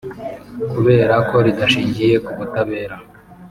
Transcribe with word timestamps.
kubera 0.71 1.15
ko 1.29 1.35
ridashingiye 1.45 2.15
ku 2.25 2.31
butabera 2.37 2.95